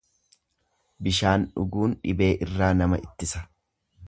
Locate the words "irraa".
2.47-2.75